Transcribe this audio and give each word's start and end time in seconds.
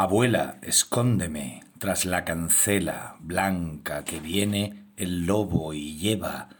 Abuela, 0.00 0.58
escóndeme 0.62 1.64
tras 1.78 2.04
la 2.04 2.24
cancela 2.24 3.16
blanca 3.18 4.04
que 4.04 4.20
viene 4.20 4.84
el 4.96 5.26
lobo 5.26 5.74
y 5.74 5.96
lleva 5.96 6.50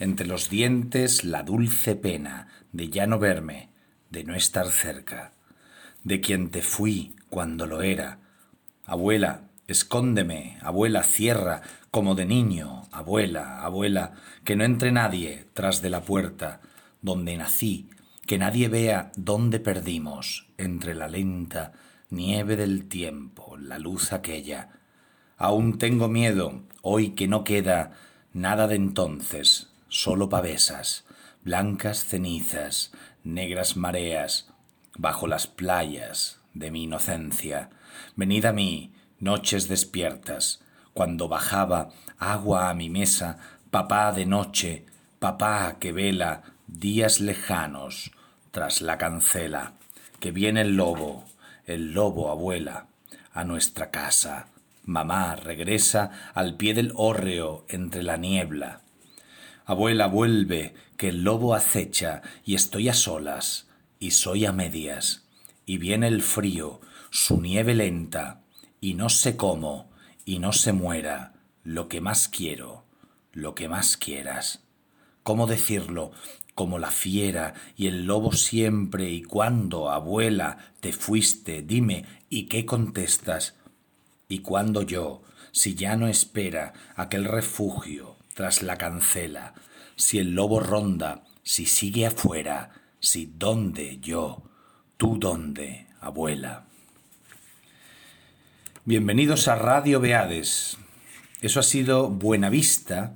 entre 0.00 0.26
los 0.26 0.50
dientes 0.50 1.22
la 1.22 1.44
dulce 1.44 1.94
pena 1.94 2.48
de 2.72 2.88
ya 2.88 3.06
no 3.06 3.20
verme, 3.20 3.68
de 4.10 4.24
no 4.24 4.34
estar 4.34 4.66
cerca, 4.72 5.30
de 6.02 6.20
quien 6.20 6.50
te 6.50 6.60
fui 6.60 7.14
cuando 7.30 7.68
lo 7.68 7.82
era. 7.82 8.18
Abuela, 8.84 9.42
escóndeme, 9.68 10.58
abuela, 10.60 11.04
cierra, 11.04 11.62
como 11.92 12.16
de 12.16 12.26
niño, 12.26 12.88
abuela, 12.90 13.62
abuela, 13.62 14.14
que 14.42 14.56
no 14.56 14.64
entre 14.64 14.90
nadie 14.90 15.46
tras 15.54 15.82
de 15.82 15.90
la 15.90 16.00
puerta 16.00 16.62
donde 17.00 17.36
nací, 17.36 17.90
que 18.26 18.38
nadie 18.38 18.66
vea 18.66 19.12
dónde 19.14 19.60
perdimos 19.60 20.48
entre 20.58 20.96
la 20.96 21.06
lenta 21.06 21.74
nieve 22.10 22.56
del 22.56 22.88
tiempo, 22.88 23.56
la 23.56 23.78
luz 23.78 24.12
aquella. 24.12 24.70
Aún 25.36 25.78
tengo 25.78 26.08
miedo, 26.08 26.62
hoy 26.82 27.10
que 27.10 27.28
no 27.28 27.44
queda 27.44 27.92
nada 28.32 28.66
de 28.66 28.76
entonces, 28.76 29.70
solo 29.88 30.28
pavesas, 30.28 31.04
blancas 31.42 32.04
cenizas, 32.04 32.92
negras 33.24 33.76
mareas, 33.76 34.50
bajo 34.96 35.26
las 35.26 35.46
playas 35.46 36.40
de 36.54 36.70
mi 36.70 36.84
inocencia. 36.84 37.70
Venid 38.16 38.46
a 38.46 38.52
mí, 38.52 38.92
noches 39.18 39.68
despiertas, 39.68 40.60
cuando 40.92 41.28
bajaba 41.28 41.90
agua 42.18 42.70
a 42.70 42.74
mi 42.74 42.90
mesa, 42.90 43.38
papá 43.70 44.12
de 44.12 44.26
noche, 44.26 44.86
papá 45.18 45.76
que 45.78 45.92
vela 45.92 46.42
días 46.66 47.20
lejanos 47.20 48.12
tras 48.50 48.82
la 48.82 48.98
cancela, 48.98 49.74
que 50.20 50.32
viene 50.32 50.62
el 50.62 50.76
lobo, 50.76 51.24
el 51.68 51.92
lobo 51.92 52.30
abuela, 52.30 52.88
a 53.32 53.44
nuestra 53.44 53.90
casa. 53.90 54.48
Mamá 54.84 55.36
regresa 55.36 56.32
al 56.34 56.56
pie 56.56 56.72
del 56.72 56.92
hórreo 56.96 57.66
entre 57.68 58.02
la 58.02 58.16
niebla. 58.16 58.80
Abuela 59.66 60.06
vuelve, 60.06 60.74
que 60.96 61.10
el 61.10 61.22
lobo 61.24 61.54
acecha 61.54 62.22
y 62.44 62.54
estoy 62.54 62.88
a 62.88 62.94
solas, 62.94 63.68
y 64.00 64.12
soy 64.12 64.46
a 64.46 64.52
medias, 64.52 65.28
y 65.66 65.76
viene 65.76 66.08
el 66.08 66.22
frío, 66.22 66.80
su 67.10 67.40
nieve 67.40 67.74
lenta, 67.74 68.40
y 68.80 68.94
no 68.94 69.10
sé 69.10 69.36
cómo, 69.36 69.90
y 70.24 70.38
no 70.38 70.52
se 70.52 70.72
muera, 70.72 71.34
lo 71.64 71.88
que 71.88 72.00
más 72.00 72.28
quiero, 72.28 72.84
lo 73.32 73.54
que 73.54 73.68
más 73.68 73.98
quieras. 73.98 74.62
¿Cómo 75.22 75.46
decirlo? 75.46 76.12
Como 76.58 76.80
la 76.80 76.90
fiera 76.90 77.54
y 77.76 77.86
el 77.86 78.06
lobo 78.06 78.32
siempre 78.32 79.08
y 79.10 79.22
cuando, 79.22 79.92
abuela, 79.92 80.72
te 80.80 80.92
fuiste, 80.92 81.62
dime, 81.62 82.04
¿y 82.28 82.46
qué 82.46 82.66
contestas? 82.66 83.54
Y 84.28 84.40
cuando 84.40 84.82
yo, 84.82 85.22
si 85.52 85.76
ya 85.76 85.94
no 85.94 86.08
espera 86.08 86.72
aquel 86.96 87.26
refugio 87.26 88.16
tras 88.34 88.64
la 88.64 88.76
cancela, 88.76 89.54
si 89.94 90.18
el 90.18 90.34
lobo 90.34 90.58
ronda, 90.58 91.22
si 91.44 91.64
sigue 91.64 92.06
afuera, 92.06 92.72
si 92.98 93.26
dónde 93.26 94.00
yo, 94.00 94.42
tú 94.96 95.16
dónde, 95.16 95.86
abuela. 96.00 96.64
Bienvenidos 98.84 99.46
a 99.46 99.54
Radio 99.54 100.00
Beades. 100.00 100.76
Eso 101.40 101.60
ha 101.60 101.62
sido 101.62 102.08
Buena 102.08 102.50
Vista 102.50 103.14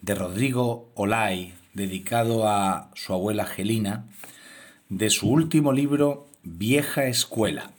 de 0.00 0.14
Rodrigo 0.14 0.90
Olay 0.94 1.52
dedicado 1.78 2.46
a 2.46 2.90
su 2.94 3.14
abuela 3.14 3.46
Gelina, 3.46 4.04
de 4.90 5.08
su 5.08 5.30
último 5.30 5.72
libro 5.72 6.26
Vieja 6.42 7.06
Escuela, 7.06 7.70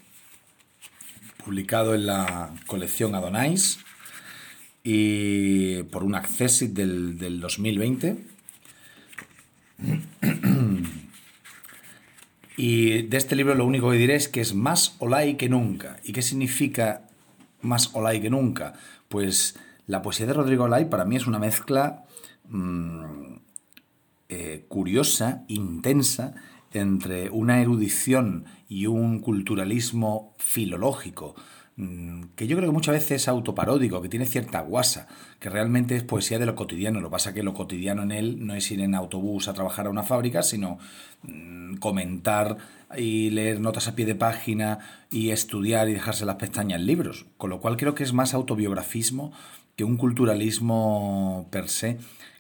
publicado 1.44 1.94
en 1.94 2.08
la 2.08 2.52
colección 2.66 3.14
Adonais 3.14 3.80
y 4.84 5.84
por 5.84 6.04
un 6.04 6.16
Accessit 6.16 6.72
del, 6.72 7.18
del 7.20 7.40
2020. 7.42 8.18
Y 12.56 13.04
de 13.04 13.18
este 13.18 13.36
libro 13.36 13.56
lo 13.56 13.66
único 13.66 13.92
que 13.92 13.98
diré 13.98 14.16
es 14.16 14.28
que 14.28 14.42
es 14.42 14.54
más 14.54 14.96
Olay 15.00 15.36
que 15.36 15.48
nunca. 15.48 15.98
¿Y 16.04 16.12
qué 16.12 16.22
significa 16.22 17.04
más 17.62 17.92
Olay 17.94 18.22
que 18.22 18.30
nunca? 18.30 18.74
Pues 19.08 19.58
la 19.88 20.02
poesía 20.02 20.26
de 20.26 20.34
Rodrigo 20.34 20.66
Olay 20.66 20.86
para 20.86 21.06
mí 21.06 21.16
es 21.16 21.26
una 21.26 21.40
mezcla 21.40 22.04
mmm, 22.50 23.29
eh, 24.30 24.66
curiosa, 24.68 25.44
intensa, 25.48 26.36
entre 26.72 27.32
una 27.32 27.62
erudición 27.62 28.46
y 28.68 28.86
un 28.86 29.22
culturalismo 29.22 30.36
filológico, 30.38 31.34
mm, 31.78 32.24
que 32.36 32.46
yo 32.46 32.56
creo 32.56 32.70
que 32.70 32.74
muchas 32.74 32.94
veces 32.94 33.24
es 33.24 33.28
autoparódico, 33.28 34.04
que 34.04 34.10
tiene 34.10 34.28
cierta 34.28 34.62
guasa, 34.62 35.08
que 35.40 35.50
realmente 35.50 35.96
es 35.96 36.04
poesía 36.04 36.38
de 36.38 36.46
lo 36.46 36.54
cotidiano. 36.54 37.02
Lo 37.02 37.10
que 37.10 37.14
pasa 37.14 37.30
es 37.30 37.36
que 37.36 37.44
lo 37.44 37.56
cotidiano 37.56 38.04
en 38.04 38.12
él 38.12 38.46
no 38.46 38.54
es 38.54 38.70
ir 38.70 38.82
en 38.82 38.94
autobús 38.94 39.48
a 39.48 39.54
trabajar 39.54 39.88
a 39.88 39.90
una 39.90 40.04
fábrica, 40.04 40.44
sino 40.44 40.78
mm, 41.24 41.78
comentar 41.78 42.58
y 42.96 43.32
leer 43.32 43.60
notas 43.60 43.88
a 43.88 43.96
pie 43.96 44.06
de 44.06 44.16
página 44.16 44.80
y 45.12 45.32
estudiar 45.32 45.90
y 45.90 45.94
dejarse 45.94 46.26
las 46.26 46.36
pestañas 46.36 46.80
en 46.82 46.86
libros. 46.86 47.26
Con 47.38 47.50
lo 47.50 47.60
cual 47.62 47.78
creo 47.78 47.96
que 47.96 48.04
es 48.04 48.14
más 48.14 48.36
autobiografismo 48.36 49.32
que 49.76 49.84
un 49.86 49.98
culturalismo 49.98 51.48
per 51.52 51.70
se 51.70 51.98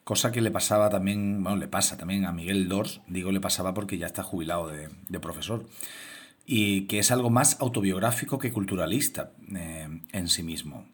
cosa 0.09 0.31
que 0.31 0.41
le 0.41 0.49
pasaba 0.49 0.89
también, 0.89 1.43
bueno, 1.43 1.57
le 1.57 1.67
pasa 1.67 1.95
también 1.95 2.25
a 2.25 2.31
Miguel 2.31 2.67
Dors, 2.67 2.99
digo 3.05 3.31
le 3.31 3.39
pasaba 3.39 3.75
porque 3.75 3.99
ya 3.99 4.07
está 4.07 4.23
jubilado 4.23 4.67
de, 4.67 5.19
profesor, 5.19 5.67
y 6.47 6.87
que 6.87 6.97
es 6.97 7.11
algo 7.11 7.29
más 7.29 7.57
autobiográfico 7.59 8.39
que 8.39 8.51
culturalista 8.51 9.33
eh, 9.55 9.87
en 10.11 10.27
sí 10.27 10.41
mismo. 10.41 10.87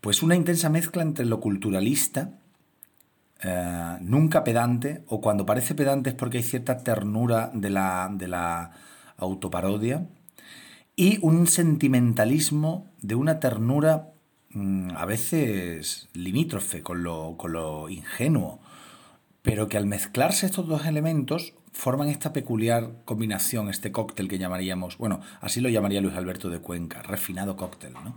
Pues 0.00 0.22
una 0.22 0.36
intensa 0.36 0.68
mezcla 0.68 1.02
entre 1.02 1.26
lo 1.26 1.40
culturalista, 1.40 2.38
eh, 3.42 3.96
nunca 4.00 4.44
pedante, 4.44 5.02
o 5.08 5.20
cuando 5.20 5.44
parece 5.44 5.74
pedante 5.74 6.10
es 6.10 6.14
porque 6.14 6.38
hay 6.38 6.44
cierta 6.44 6.84
ternura 6.84 7.50
de 7.52 7.70
la, 7.70 8.08
de 8.12 8.28
la 8.28 8.70
autoparodia, 9.16 10.06
y 10.94 11.18
un 11.20 11.48
sentimentalismo 11.48 12.92
de 13.02 13.16
una 13.16 13.40
ternura 13.40 14.12
a 14.94 15.04
veces 15.06 16.08
limítrofe 16.12 16.82
con 16.82 17.02
lo, 17.02 17.36
con 17.36 17.52
lo 17.52 17.88
ingenuo, 17.88 18.60
pero 19.42 19.68
que 19.68 19.76
al 19.76 19.86
mezclarse 19.86 20.46
estos 20.46 20.66
dos 20.66 20.86
elementos 20.86 21.54
forman 21.72 22.08
esta 22.08 22.32
peculiar 22.32 22.92
combinación, 23.04 23.68
este 23.68 23.92
cóctel 23.92 24.28
que 24.28 24.38
llamaríamos, 24.38 24.98
bueno, 24.98 25.20
así 25.40 25.60
lo 25.60 25.68
llamaría 25.68 26.00
Luis 26.00 26.16
Alberto 26.16 26.48
de 26.48 26.58
Cuenca, 26.58 27.02
refinado 27.02 27.56
cóctel, 27.56 27.92
¿no? 27.92 28.16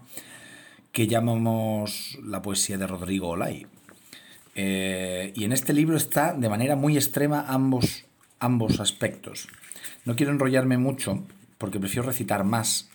que 0.91 1.07
llamamos 1.07 2.17
la 2.23 2.41
poesía 2.41 2.77
de 2.77 2.87
Rodrigo 2.87 3.29
Olay. 3.29 3.67
Eh, 4.55 5.31
y 5.35 5.43
en 5.43 5.51
este 5.51 5.73
libro 5.73 5.95
está 5.95 6.33
de 6.33 6.49
manera 6.49 6.75
muy 6.75 6.95
extrema 6.97 7.45
ambos, 7.47 8.05
ambos 8.39 8.79
aspectos. 8.79 9.47
No 10.05 10.15
quiero 10.15 10.31
enrollarme 10.31 10.77
mucho 10.77 11.23
porque 11.57 11.79
prefiero 11.79 12.07
recitar 12.07 12.43
más. 12.43 12.89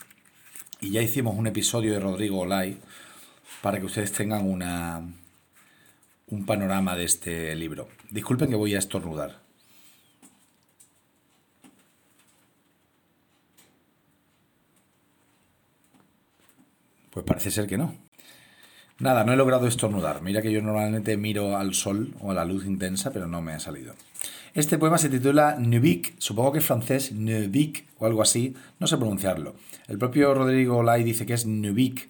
Y 0.81 0.91
ya 0.91 1.03
hicimos 1.03 1.37
un 1.37 1.47
episodio 1.47 1.93
de 1.93 2.01
Rodrigo 2.01 2.41
Olay 2.41 2.79
para 3.63 3.79
que 3.79 3.87
ustedes 3.87 4.13
tengan 4.13 4.49
una, 4.49 5.03
un 6.29 6.47
panorama 6.47 6.97
de 6.97 7.05
este 7.05 7.55
libro. 7.55 7.89
Disculpen 8.11 8.49
que 8.49 8.57
voy 8.57 8.75
a 8.75 8.79
estornudar. 8.79 9.43
Pues 17.11 17.25
parece 17.25 17.51
ser 17.51 17.67
que 17.67 17.79
no. 17.79 17.95
Nada, 18.99 19.25
no 19.25 19.33
he 19.33 19.37
logrado 19.37 19.67
estornudar. 19.67 20.23
Mira 20.23 20.43
que 20.43 20.53
yo 20.53 20.63
normalmente 20.63 21.17
miro 21.17 21.57
al 21.57 21.75
sol 21.75 22.15
o 22.21 22.31
a 22.31 22.35
la 22.35 22.45
luz 22.45 22.65
intensa, 22.65 23.13
pero 23.13 23.27
no 23.27 23.43
me 23.43 23.53
ha 23.53 23.61
salido. 23.61 23.95
Este 24.55 24.79
poema 24.79 24.99
se 24.99 25.09
titula 25.09 25.57
Nubik, 25.59 26.15
supongo 26.19 26.53
que 26.53 26.59
es 26.59 26.65
francés, 26.65 27.11
Nubik 27.11 27.87
o 27.99 28.07
algo 28.07 28.23
así, 28.23 28.55
no 28.79 28.87
sé 28.87 28.97
pronunciarlo. 28.97 29.57
El 29.89 29.99
propio 29.99 30.33
Rodrigo 30.33 30.83
Lai 30.85 31.03
dice 31.03 31.27
que 31.27 31.35
es 31.35 31.45
Nubik, 31.45 32.09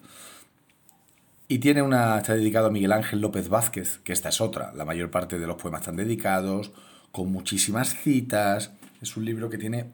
y 1.47 1.59
tiene 1.59 1.81
una, 1.81 2.17
está 2.17 2.33
dedicado 2.33 2.67
a 2.67 2.71
Miguel 2.71 2.91
Ángel 2.91 3.21
López 3.21 3.49
Vázquez, 3.49 3.99
que 3.99 4.13
esta 4.13 4.29
es 4.29 4.41
otra. 4.41 4.73
La 4.73 4.85
mayor 4.85 5.11
parte 5.11 5.37
de 5.37 5.45
los 5.45 5.57
poemas 5.57 5.81
están 5.81 5.95
dedicados, 5.95 6.71
con 7.11 7.31
muchísimas 7.31 7.95
citas. 7.95 8.71
Es 9.01 9.15
un 9.15 9.25
libro 9.25 9.49
que 9.49 9.57
tiene 9.59 9.85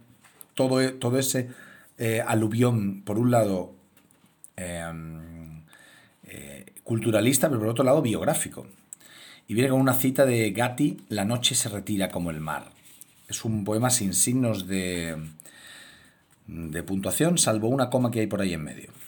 todo, 0.53 0.94
todo 0.94 1.19
ese 1.19 1.50
eh, 1.98 2.24
aluvión, 2.25 3.01
por 3.03 3.19
un 3.19 3.31
lado, 3.31 3.75
em, 4.56 5.63
eh, 6.24 6.65
culturalista, 6.83 7.50
pero 7.50 7.59
por 7.59 7.69
otro 7.69 7.83
lado, 7.83 8.01
biográfico. 8.01 8.65
Y 9.47 9.54
viene 9.54 9.69
con 9.69 9.81
una 9.81 9.94
cita 9.94 10.25
de 10.25 10.51
Gatti, 10.51 11.01
La 11.09 11.25
noche 11.25 11.56
se 11.56 11.68
retira 11.68 12.09
como 12.09 12.31
el 12.31 12.39
mar. 12.39 12.71
Es 13.27 13.44
un 13.44 13.65
poema 13.65 13.89
sin 13.89 14.13
signos 14.13 14.68
de, 14.68 15.18
de 16.47 16.83
puntuación, 16.83 17.38
salvo 17.38 17.68
una 17.68 17.89
coma 17.89 18.12
que 18.12 18.21
hay 18.21 18.27
por 18.27 18.42
ahí 18.42 18.54
en 18.54 18.63
medio. 18.63 19.00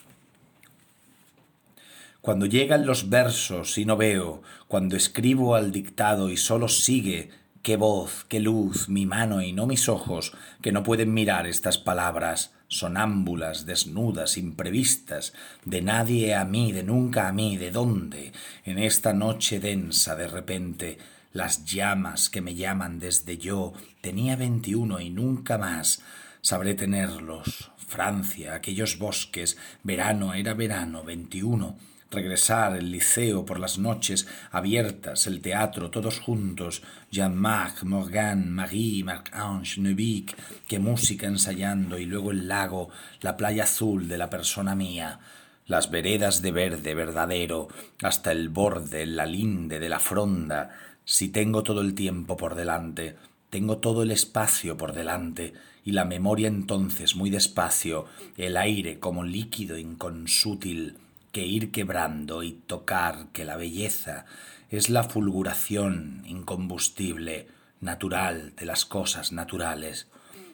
Cuando 2.24 2.46
llegan 2.46 2.86
los 2.86 3.10
versos 3.10 3.78
y 3.78 3.84
no 3.84 3.98
veo, 3.98 4.44
cuando 4.70 4.96
escribo 4.96 5.56
al 5.56 5.74
dictado 5.74 6.30
y 6.30 6.38
solo 6.38 6.70
sigue 6.70 7.32
qué 7.62 7.76
voz, 7.76 8.26
qué 8.30 8.40
luz, 8.40 8.88
mi 8.88 9.06
mano 9.06 9.42
y 9.42 9.52
no 9.52 9.68
mis 9.68 9.90
ojos, 9.90 10.32
que 10.62 10.72
no 10.72 10.84
pueden 10.84 11.14
mirar 11.14 11.48
estas 11.48 11.78
palabras, 11.78 12.54
sonámbulas, 12.70 13.66
desnudas, 13.66 14.38
imprevistas, 14.38 15.34
de 15.66 15.82
nadie 15.82 16.34
a 16.34 16.46
mí, 16.46 16.72
de 16.72 16.84
nunca 16.84 17.28
a 17.28 17.34
mí, 17.34 17.58
de 17.58 17.72
dónde, 17.72 18.32
en 18.64 18.80
esta 18.80 19.12
noche 19.12 19.60
densa 19.60 20.16
de 20.16 20.30
repente, 20.30 21.00
las 21.34 21.66
llamas 21.66 22.30
que 22.30 22.40
me 22.40 22.56
llaman 22.56 23.00
desde 23.00 23.38
yo, 23.38 23.74
tenía 24.00 24.38
veintiuno 24.38 25.02
y 25.02 25.10
nunca 25.10 25.58
más, 25.58 26.02
sabré 26.40 26.74
tenerlos, 26.74 27.72
Francia, 27.76 28.54
aquellos 28.54 28.98
bosques, 28.98 29.58
verano 29.84 30.34
era 30.36 30.54
verano, 30.54 31.04
veintiuno, 31.04 31.76
regresar, 32.14 32.78
el 32.78 32.92
liceo 32.92 33.46
por 33.46 33.60
las 33.60 33.78
noches 33.78 34.28
abiertas, 34.52 35.28
el 35.28 35.42
teatro, 35.42 35.90
todos 35.90 36.20
juntos, 36.20 36.82
Jean-Marc, 37.12 37.84
Morgan, 37.84 38.52
Marie, 38.52 39.04
Marc-Ange, 39.04 39.82
Neuvik, 39.82 40.36
qué 40.68 40.80
música 40.80 41.28
ensayando, 41.28 41.98
y 41.98 42.06
luego 42.06 42.32
el 42.32 42.48
lago, 42.48 42.90
la 43.22 43.36
playa 43.36 43.64
azul 43.64 44.08
de 44.08 44.18
la 44.18 44.30
persona 44.30 44.76
mía, 44.76 45.20
las 45.68 45.92
veredas 45.92 46.42
de 46.42 46.52
verde 46.52 46.94
verdadero, 46.94 47.68
hasta 48.02 48.32
el 48.32 48.50
borde, 48.50 49.06
la 49.06 49.26
linde 49.26 49.80
de 49.80 49.90
la 49.90 50.00
fronda, 50.00 50.72
si 51.06 51.30
tengo 51.30 51.64
todo 51.64 51.82
el 51.82 51.96
tiempo 51.96 52.38
por 52.38 52.56
delante, 52.56 53.18
tengo 53.50 53.78
todo 53.78 54.04
el 54.04 54.12
espacio 54.12 54.78
por 54.78 54.94
delante, 54.94 55.54
y 55.86 55.92
la 55.92 56.06
memoria 56.06 56.48
entonces 56.48 57.16
muy 57.16 57.30
despacio, 57.30 58.06
el 58.38 58.58
aire 58.58 59.00
como 59.00 59.24
líquido 59.24 59.78
inconsútil, 59.78 60.98
que 61.34 61.46
ir 61.46 61.72
quebrando 61.72 62.44
y 62.44 62.54
tocar 62.54 63.30
que 63.34 63.44
la 63.44 63.58
belleza 63.58 64.26
es 64.70 64.90
la 64.90 65.04
fulguración 65.04 66.22
incombustible, 66.26 67.48
natural 67.82 68.54
de 68.56 68.66
las 68.66 68.86
cosas 68.86 69.32
naturales, 69.32 70.08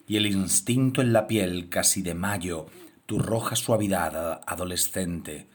y 0.08 0.16
el 0.16 0.26
instinto 0.26 1.02
en 1.02 1.12
la 1.12 1.28
piel 1.28 1.68
casi 1.68 2.02
de 2.02 2.16
mayo, 2.16 2.68
tu 3.06 3.20
roja 3.20 3.58
suavidad 3.58 4.42
adolescente, 4.48 5.48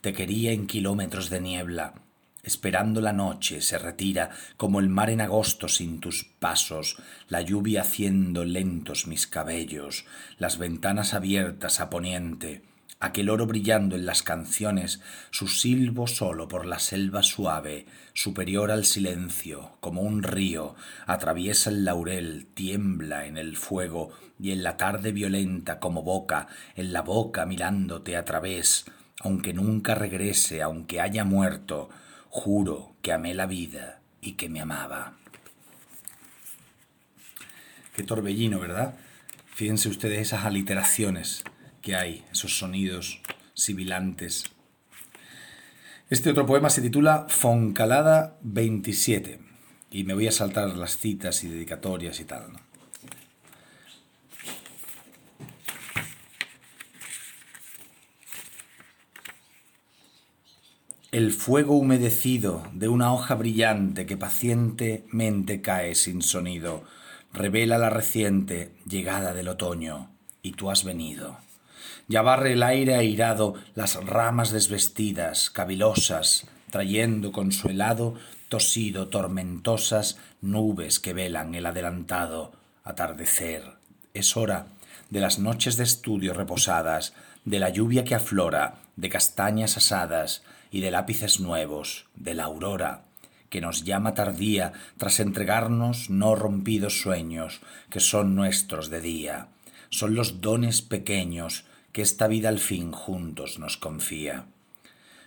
te 0.00 0.12
quería 0.12 0.50
en 0.50 0.66
kilómetros 0.66 1.30
de 1.30 1.40
niebla, 1.40 1.94
esperando 2.42 3.00
la 3.00 3.12
noche 3.12 3.60
se 3.60 3.78
retira 3.78 4.30
como 4.56 4.80
el 4.80 4.88
mar 4.88 5.10
en 5.10 5.20
agosto 5.20 5.68
sin 5.68 6.00
tus 6.00 6.24
pasos, 6.40 6.96
la 7.28 7.40
lluvia 7.40 7.82
haciendo 7.82 8.44
lentos 8.44 9.06
mis 9.06 9.28
cabellos, 9.28 10.06
las 10.38 10.58
ventanas 10.58 11.14
abiertas 11.14 11.80
a 11.80 11.88
poniente, 11.88 12.71
aquel 13.02 13.30
oro 13.30 13.46
brillando 13.46 13.96
en 13.96 14.06
las 14.06 14.22
canciones, 14.22 15.00
su 15.32 15.48
silbo 15.48 16.06
solo 16.06 16.46
por 16.46 16.66
la 16.66 16.78
selva 16.78 17.24
suave, 17.24 17.86
superior 18.14 18.70
al 18.70 18.84
silencio, 18.84 19.72
como 19.80 20.02
un 20.02 20.22
río, 20.22 20.76
atraviesa 21.06 21.70
el 21.70 21.84
laurel, 21.84 22.46
tiembla 22.54 23.26
en 23.26 23.38
el 23.38 23.56
fuego, 23.56 24.12
y 24.38 24.52
en 24.52 24.62
la 24.62 24.76
tarde 24.76 25.10
violenta 25.10 25.80
como 25.80 26.04
boca, 26.04 26.46
en 26.76 26.92
la 26.92 27.02
boca 27.02 27.44
mirándote 27.44 28.16
a 28.16 28.24
través, 28.24 28.84
aunque 29.18 29.52
nunca 29.52 29.96
regrese, 29.96 30.62
aunque 30.62 31.00
haya 31.00 31.24
muerto, 31.24 31.90
juro 32.28 32.94
que 33.02 33.12
amé 33.12 33.34
la 33.34 33.46
vida 33.46 34.00
y 34.20 34.34
que 34.34 34.48
me 34.48 34.60
amaba. 34.60 35.14
Qué 37.96 38.04
torbellino, 38.04 38.60
¿verdad? 38.60 38.94
Fíjense 39.46 39.88
ustedes 39.88 40.20
esas 40.20 40.44
aliteraciones 40.44 41.42
que 41.82 41.96
hay, 41.96 42.24
esos 42.32 42.56
sonidos 42.56 43.20
sibilantes. 43.54 44.44
Este 46.08 46.30
otro 46.30 46.46
poema 46.46 46.70
se 46.70 46.80
titula 46.80 47.26
Foncalada 47.28 48.38
27 48.42 49.40
y 49.90 50.04
me 50.04 50.14
voy 50.14 50.28
a 50.28 50.32
saltar 50.32 50.76
las 50.76 50.96
citas 50.96 51.44
y 51.44 51.48
dedicatorias 51.48 52.20
y 52.20 52.24
tal. 52.24 52.52
El 61.10 61.32
fuego 61.32 61.74
humedecido 61.74 62.62
de 62.72 62.88
una 62.88 63.12
hoja 63.12 63.34
brillante 63.34 64.06
que 64.06 64.16
pacientemente 64.16 65.60
cae 65.60 65.94
sin 65.94 66.22
sonido 66.22 66.84
revela 67.34 67.76
la 67.76 67.90
reciente 67.90 68.72
llegada 68.86 69.34
del 69.34 69.48
otoño 69.48 70.10
y 70.42 70.52
tú 70.52 70.70
has 70.70 70.84
venido. 70.84 71.38
Ya 72.12 72.20
barre 72.20 72.52
el 72.52 72.62
aire 72.62 72.94
airado 72.94 73.54
las 73.74 73.94
ramas 74.04 74.50
desvestidas, 74.50 75.48
cavilosas, 75.48 76.46
trayendo 76.70 77.32
con 77.32 77.52
su 77.52 77.70
helado 77.70 78.16
tosido 78.50 79.08
tormentosas 79.08 80.18
nubes 80.42 81.00
que 81.00 81.14
velan 81.14 81.54
el 81.54 81.64
adelantado 81.64 82.52
atardecer. 82.84 83.62
Es 84.12 84.36
hora 84.36 84.66
de 85.08 85.20
las 85.20 85.38
noches 85.38 85.78
de 85.78 85.84
estudio 85.84 86.34
reposadas, 86.34 87.14
de 87.46 87.58
la 87.58 87.70
lluvia 87.70 88.04
que 88.04 88.14
aflora, 88.14 88.74
de 88.96 89.08
castañas 89.08 89.78
asadas 89.78 90.42
y 90.70 90.82
de 90.82 90.90
lápices 90.90 91.40
nuevos, 91.40 92.04
de 92.14 92.34
la 92.34 92.44
aurora, 92.44 93.04
que 93.48 93.62
nos 93.62 93.84
llama 93.84 94.12
tardía 94.12 94.74
tras 94.98 95.18
entregarnos 95.18 96.10
no 96.10 96.34
rompidos 96.34 97.00
sueños 97.00 97.62
que 97.88 98.00
son 98.00 98.34
nuestros 98.34 98.90
de 98.90 99.00
día. 99.00 99.46
Son 99.88 100.14
los 100.14 100.42
dones 100.42 100.82
pequeños 100.82 101.64
que 101.92 102.02
esta 102.02 102.26
vida 102.26 102.48
al 102.48 102.58
fin 102.58 102.90
juntos 102.90 103.58
nos 103.58 103.76
confía. 103.76 104.46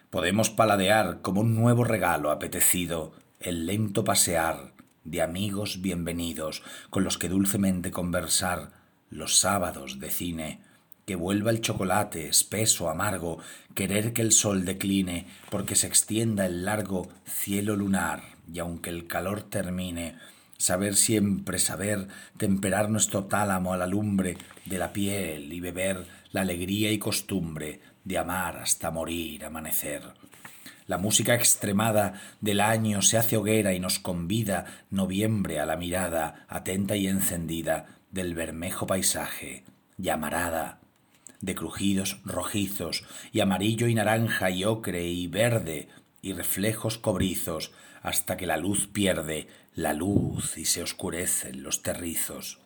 Podemos 0.10 0.50
paladear 0.50 1.22
como 1.22 1.42
un 1.42 1.56
nuevo 1.56 1.84
regalo 1.84 2.32
apetecido 2.32 3.14
el 3.40 3.68
lento 3.68 4.04
pasear 4.04 4.74
de 5.04 5.22
amigos 5.22 5.82
bienvenidos 5.82 6.64
con 6.90 7.04
los 7.04 7.20
que 7.20 7.30
dulcemente 7.30 7.92
conversar 7.92 8.72
los 9.12 9.38
sábados 9.38 10.00
de 10.00 10.10
cine, 10.10 10.62
que 11.06 11.16
vuelva 11.16 11.52
el 11.52 11.62
chocolate 11.62 12.28
espeso, 12.28 12.90
amargo, 12.90 13.38
querer 13.76 14.14
que 14.14 14.24
el 14.24 14.32
sol 14.32 14.66
decline, 14.66 15.28
porque 15.52 15.76
se 15.76 15.86
extienda 15.86 16.48
el 16.48 16.66
largo 16.66 17.08
cielo 17.26 17.76
lunar, 17.76 18.24
y 18.52 18.58
aunque 18.58 18.90
el 18.90 19.06
calor 19.06 19.44
termine, 19.44 20.18
saber 20.58 20.96
siempre, 20.96 21.60
saber 21.60 22.08
temperar 22.38 22.90
nuestro 22.90 23.26
tálamo 23.26 23.74
a 23.74 23.78
la 23.78 23.88
lumbre 23.88 24.38
de 24.66 24.78
la 24.78 24.94
piel 24.94 25.52
y 25.52 25.60
beber 25.60 26.06
la 26.32 26.42
alegría 26.42 26.92
y 26.92 26.98
costumbre 26.98 27.82
de 28.04 28.18
amar 28.18 28.58
hasta 28.58 28.92
morir, 28.92 29.46
amanecer. 29.46 30.04
La 30.88 30.98
música 30.98 31.34
extremada 31.34 32.22
del 32.42 32.62
año 32.62 33.02
se 33.02 33.18
hace 33.18 33.38
hoguera 33.38 33.74
y 33.74 33.80
nos 33.80 33.98
convida 33.98 34.66
noviembre 34.92 35.60
a 35.60 35.66
la 35.66 35.78
mirada 35.78 36.46
atenta 36.48 36.96
y 36.96 37.08
encendida 37.08 37.88
del 38.12 38.36
bermejo 38.36 38.86
paisaje, 38.86 39.64
llamarada, 39.98 40.80
de 41.42 41.56
crujidos 41.56 42.20
rojizos 42.24 43.04
y 43.32 43.40
amarillo 43.40 43.88
y 43.88 43.96
naranja 43.96 44.50
y 44.52 44.64
ocre 44.64 45.08
y 45.08 45.28
verde 45.28 45.90
y 46.26 46.34
reflejos 46.34 46.98
cobrizos 46.98 47.72
hasta 48.02 48.36
que 48.36 48.48
la 48.48 48.58
luz 48.58 48.88
pierde 48.88 49.48
la 49.76 49.94
luz 49.94 50.58
y 50.58 50.66
se 50.66 50.82
oscurecen 50.82 51.62
los 51.62 51.84
terrizos. 51.84 52.58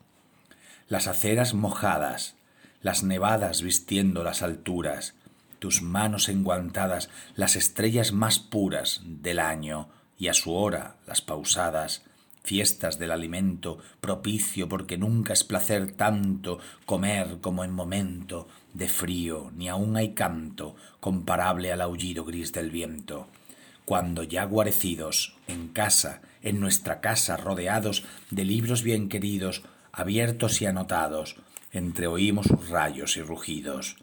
Las 0.87 1.07
aceras 1.07 1.53
mojadas, 1.53 2.35
las 2.81 3.03
nevadas 3.03 3.61
vistiendo 3.61 4.23
las 4.23 4.43
alturas, 4.43 5.13
tus 5.59 5.81
manos 5.81 6.29
enguantadas, 6.29 7.09
las 7.35 7.57
estrellas 7.57 8.13
más 8.13 8.39
puras 8.39 9.01
del 9.03 9.39
año, 9.39 9.89
y 10.17 10.29
a 10.29 10.33
su 10.33 10.53
hora 10.53 10.95
las 11.05 11.21
pausadas, 11.21 12.03
fiestas 12.43 12.97
del 12.97 13.11
alimento, 13.11 13.79
propicio 13.99 14.69
porque 14.69 14.97
nunca 14.97 15.33
es 15.33 15.43
placer 15.43 15.91
tanto 15.91 16.59
comer 16.85 17.39
como 17.41 17.65
en 17.65 17.73
momento 17.73 18.47
de 18.73 18.87
frío, 18.87 19.51
ni 19.53 19.67
aun 19.67 19.97
hay 19.97 20.13
canto 20.13 20.77
comparable 21.01 21.73
al 21.73 21.81
aullido 21.81 22.23
gris 22.23 22.53
del 22.53 22.71
viento. 22.71 23.27
Cuando 23.89 24.21
ya 24.21 24.43
guarecidos, 24.43 25.35
en 25.47 25.69
casa, 25.69 26.21
en 26.43 26.59
nuestra 26.59 27.01
casa, 27.01 27.37
rodeados 27.37 28.05
de 28.29 28.45
libros 28.45 28.83
bien 28.83 29.09
queridos, 29.09 29.63
abiertos 29.91 30.61
y 30.61 30.67
anotados, 30.67 31.37
entreoímos 31.71 32.45
sus 32.45 32.69
rayos 32.69 33.17
y 33.17 33.23
rugidos. 33.23 33.95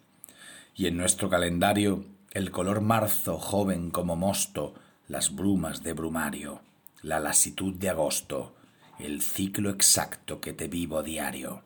Y 0.75 0.89
en 0.89 0.97
nuestro 0.97 1.31
calendario 1.31 2.05
el 2.33 2.51
color 2.51 2.81
marzo 2.81 3.39
joven 3.39 3.91
como 3.93 4.17
mosto, 4.17 4.75
las 5.07 5.33
brumas 5.37 5.85
de 5.85 5.93
brumario, 5.93 6.63
la 7.03 7.21
lasitud 7.21 7.73
de 7.73 7.91
agosto, 7.91 8.57
el 8.99 9.23
ciclo 9.23 9.71
exacto 9.71 10.41
que 10.41 10.53
te 10.53 10.67
vivo 10.67 11.05
diario. 11.05 11.63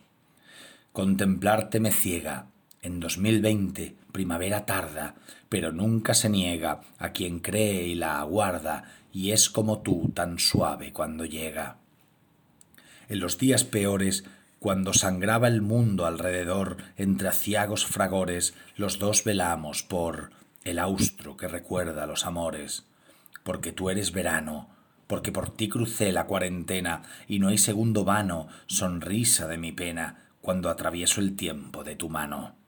Contemplarte 0.92 1.80
me 1.80 1.90
ciega, 1.90 2.48
en 2.82 3.00
2020 3.00 3.96
primavera 4.12 4.66
tarda, 4.66 5.14
pero 5.48 5.72
nunca 5.72 6.14
se 6.14 6.28
niega 6.28 6.80
a 6.98 7.12
quien 7.12 7.40
cree 7.40 7.86
y 7.86 7.94
la 7.94 8.20
aguarda, 8.20 8.84
y 9.12 9.32
es 9.32 9.50
como 9.50 9.80
tú 9.80 10.10
tan 10.14 10.38
suave 10.38 10.92
cuando 10.92 11.24
llega. 11.24 11.76
En 13.08 13.20
los 13.20 13.38
días 13.38 13.64
peores 13.64 14.24
cuando 14.60 14.92
sangraba 14.92 15.48
el 15.48 15.62
mundo 15.62 16.04
alrededor 16.04 16.76
entre 16.98 17.28
aciagos 17.28 17.86
fragores, 17.86 18.52
los 18.76 18.98
dos 18.98 19.24
velamos 19.24 19.82
por 19.82 20.32
el 20.64 20.78
austro 20.78 21.38
que 21.38 21.48
recuerda 21.48 22.06
los 22.06 22.26
amores, 22.26 22.84
porque 23.42 23.72
tú 23.72 23.88
eres 23.88 24.12
verano, 24.12 24.68
porque 25.06 25.32
por 25.32 25.48
ti 25.48 25.70
crucé 25.70 26.12
la 26.12 26.26
cuarentena, 26.26 27.02
y 27.26 27.38
no 27.38 27.48
hay 27.48 27.56
segundo 27.56 28.04
vano, 28.04 28.48
sonrisa 28.66 29.48
de 29.48 29.56
mi 29.56 29.72
pena, 29.72 30.28
cuando 30.42 30.68
atravieso 30.68 31.22
el 31.22 31.36
tiempo 31.36 31.82
de 31.82 31.96
tu 31.96 32.10
mano. 32.10 32.59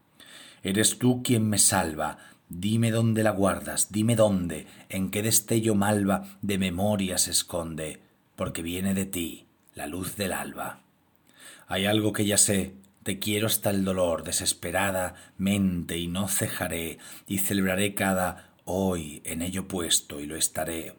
Eres 0.63 0.99
tú 0.99 1.23
quien 1.23 1.49
me 1.49 1.59
salva, 1.59 2.19
dime 2.49 2.91
dónde 2.91 3.23
la 3.23 3.31
guardas, 3.31 3.91
dime 3.91 4.15
dónde, 4.15 4.67
en 4.89 5.11
qué 5.11 5.23
destello 5.23 5.75
malva 5.75 6.39
de 6.43 6.59
memoria 6.59 7.19
se 7.19 7.33
esconde, 7.33 8.01
porque 8.37 8.63
viene 8.63 8.95
de 8.95 9.07
ti 9.07 9.47
la 9.75 9.87
luz 9.87 10.17
del 10.17 10.33
alba. 10.33 10.81
Hay 11.67 11.87
algo 11.87 12.13
que 12.13 12.27
ya 12.27 12.37
sé, 12.37 12.75
te 13.03 13.19
quiero 13.19 13.47
hasta 13.47 13.71
el 13.71 13.85
dolor, 13.85 14.23
desesperada 14.23 15.15
mente, 15.37 15.99
y 15.99 16.07
no 16.07 16.29
cejaré, 16.29 16.99
y 17.27 17.39
celebraré 17.39 17.95
cada 17.95 18.53
hoy 18.65 19.23
en 19.25 19.43
ello 19.43 19.67
puesto, 19.67 20.21
y 20.21 20.27
lo 20.27 20.37
estaré. 20.37 20.95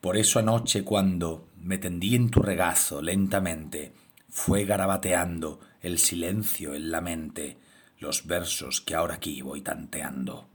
Por 0.00 0.16
eso 0.16 0.38
anoche 0.38 0.82
cuando 0.82 1.48
me 1.60 1.78
tendí 1.78 2.14
en 2.14 2.30
tu 2.30 2.40
regazo 2.40 3.02
lentamente, 3.02 3.92
fue 4.28 4.64
garabateando 4.64 5.60
el 5.80 5.98
silencio 5.98 6.74
en 6.74 6.90
la 6.90 7.00
mente, 7.00 7.58
los 7.98 8.26
versos 8.26 8.80
que 8.80 8.94
ahora 8.94 9.14
aquí 9.14 9.42
voy 9.42 9.60
tanteando. 9.62 10.46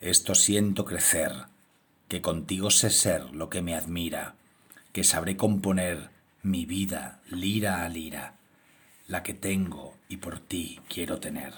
Esto 0.00 0.34
siento 0.34 0.84
crecer, 0.84 1.32
que 2.08 2.20
contigo 2.20 2.70
sé 2.70 2.90
ser 2.90 3.30
lo 3.32 3.48
que 3.48 3.62
me 3.62 3.74
admira, 3.74 4.34
que 4.92 5.04
sabré 5.04 5.36
componer 5.36 6.10
mi 6.42 6.66
vida 6.66 7.20
lira 7.30 7.84
a 7.84 7.88
lira, 7.88 8.34
la 9.08 9.22
que 9.22 9.34
tengo 9.34 9.96
y 10.08 10.16
por 10.16 10.40
ti 10.40 10.80
quiero 10.88 11.18
tener. 11.18 11.54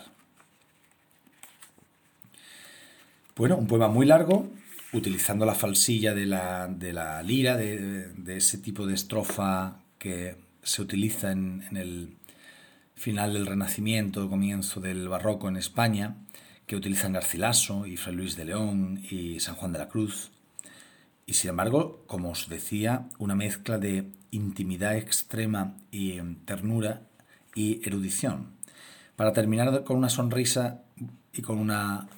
Bueno, 3.37 3.57
un 3.57 3.67
poema 3.67 3.89
muy 3.89 4.07
largo, 4.07 4.49
utilizando 4.93 5.45
la 5.45 5.55
falsilla 5.55 6.15
de 6.15 6.27
la, 6.27 6.69
de 6.69 6.93
la 6.93 7.23
lira, 7.23 7.57
de, 7.57 8.37
ese 8.37 8.59
tipo 8.59 8.87
de 8.87 8.95
estrofa 8.95 9.81
que 9.99 10.37
se 10.63 10.83
utiliza 10.83 11.33
en, 11.33 11.65
en, 11.69 11.77
el 11.77 12.17
final 12.95 13.35
del 13.35 13.47
Renacimiento, 13.47 14.29
comienzo 14.29 14.81
del 14.81 15.09
Barroco 15.09 15.49
en 15.49 15.57
España, 15.57 16.17
que 16.67 16.77
utilizan 16.77 17.13
Garcilaso 17.13 17.87
y 17.87 17.97
Fray 17.97 18.17
Luis 18.17 18.37
de 18.37 18.47
León 18.47 19.03
y 19.11 19.41
San 19.41 19.57
Juan 19.57 19.73
de 19.73 19.79
la 19.79 19.89
Cruz. 19.89 20.31
Y 21.27 21.35
sin 21.35 21.51
embargo, 21.51 22.05
como 22.07 22.31
os 22.31 22.49
decía, 22.49 23.09
una 23.19 23.35
mezcla 23.35 23.79
de 23.79 24.11
intimidad 24.31 24.97
extrema 24.97 25.77
y 25.91 26.13
em, 26.13 26.37
ternura 26.45 27.03
y 27.55 27.87
erudición. 27.87 28.55
Para 29.17 29.33
terminar 29.33 29.85
con 29.85 29.97
una 29.97 30.09
sonrisa 30.09 30.83
y 31.33 31.43
con, 31.43 31.59
una, 31.59 32.09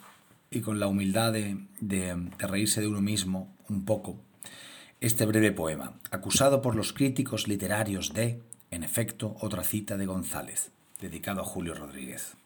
y 0.51 0.61
con 0.61 0.81
la 0.81 0.87
humildad 0.87 1.33
de, 1.33 1.67
de, 1.81 2.31
reírse 2.39 2.81
de 2.81 2.89
uno 2.89 3.01
mismo 3.01 3.55
un 3.69 3.85
poco, 3.85 4.19
este 5.01 5.27
breve 5.27 5.53
poema, 5.53 5.95
acusado 6.11 6.63
por 6.63 6.75
los 6.75 6.93
críticos 6.93 7.49
literarios 7.49 8.15
de, 8.15 8.41
en 8.77 8.85
efecto, 8.85 9.37
otra 9.41 9.65
cita 9.65 9.97
de 9.97 10.07
González, 10.07 10.71
dedicado 11.01 11.41
a 11.41 11.45
Julio 11.45 11.75
Rodríguez. 11.75 12.37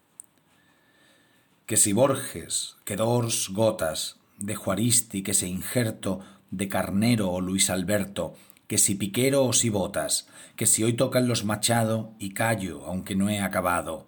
Que 1.65 1.77
si 1.77 1.93
Borges, 1.93 2.77
que 2.85 2.95
Dors 2.95 3.49
Gotas, 3.49 4.17
de 4.37 4.55
Juaristi, 4.55 5.23
que 5.23 5.33
se 5.33 5.47
injerto 5.47 6.21
de 6.49 6.67
Carnero 6.67 7.29
o 7.29 7.41
Luis 7.41 7.69
Alberto, 7.69 8.33
que 8.67 8.77
si 8.77 8.95
Piquero 8.95 9.43
o 9.43 9.53
si 9.53 9.69
Botas, 9.69 10.27
que 10.55 10.65
si 10.65 10.83
hoy 10.83 10.93
tocan 10.93 11.27
los 11.27 11.43
Machado 11.43 12.13
y 12.17 12.33
callo, 12.33 12.85
aunque 12.85 13.15
no 13.15 13.29
he 13.29 13.41
acabado. 13.41 14.07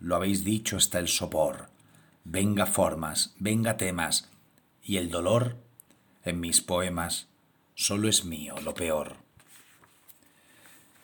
Lo 0.00 0.16
habéis 0.16 0.44
dicho 0.44 0.76
hasta 0.76 0.98
el 0.98 1.08
sopor. 1.08 1.70
Venga 2.24 2.66
formas, 2.66 3.34
venga 3.38 3.76
temas, 3.76 4.28
y 4.82 4.96
el 4.96 5.10
dolor, 5.10 5.56
en 6.24 6.40
mis 6.40 6.60
poemas, 6.60 7.28
solo 7.74 8.08
es 8.08 8.24
mío 8.24 8.56
lo 8.64 8.74
peor. 8.74 9.29